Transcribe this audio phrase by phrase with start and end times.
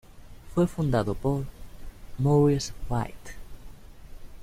[0.55, 1.45] Fue fundado por
[2.17, 3.33] Maurice White.